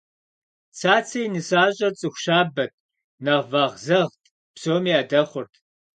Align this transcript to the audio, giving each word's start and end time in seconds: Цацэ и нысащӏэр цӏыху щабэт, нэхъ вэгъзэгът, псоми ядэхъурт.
Цацэ 0.77 1.17
и 1.25 1.27
нысащӏэр 1.33 1.93
цӏыху 1.99 2.21
щабэт, 2.23 2.71
нэхъ 3.23 3.47
вэгъзэгът, 3.51 4.13
псоми 4.55 4.91
ядэхъурт. 4.99 5.53